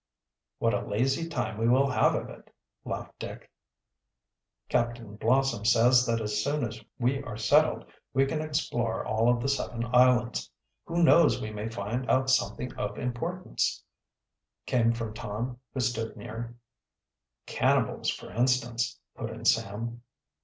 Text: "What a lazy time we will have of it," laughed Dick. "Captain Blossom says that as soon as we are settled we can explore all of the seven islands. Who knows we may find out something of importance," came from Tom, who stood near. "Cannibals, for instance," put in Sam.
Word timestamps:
"What 0.57 0.73
a 0.73 0.81
lazy 0.81 1.29
time 1.29 1.59
we 1.59 1.69
will 1.69 1.87
have 1.87 2.15
of 2.15 2.27
it," 2.27 2.51
laughed 2.83 3.19
Dick. 3.19 3.51
"Captain 4.67 5.15
Blossom 5.15 5.63
says 5.63 6.07
that 6.07 6.19
as 6.19 6.43
soon 6.43 6.63
as 6.65 6.83
we 6.97 7.21
are 7.21 7.37
settled 7.37 7.85
we 8.11 8.25
can 8.25 8.41
explore 8.41 9.05
all 9.05 9.29
of 9.29 9.39
the 9.39 9.47
seven 9.47 9.85
islands. 9.93 10.49
Who 10.85 11.03
knows 11.03 11.39
we 11.39 11.51
may 11.51 11.69
find 11.69 12.09
out 12.09 12.31
something 12.31 12.73
of 12.79 12.97
importance," 12.97 13.83
came 14.65 14.91
from 14.91 15.13
Tom, 15.13 15.59
who 15.71 15.79
stood 15.81 16.17
near. 16.17 16.55
"Cannibals, 17.45 18.09
for 18.09 18.31
instance," 18.31 18.97
put 19.15 19.29
in 19.29 19.45
Sam. 19.45 20.01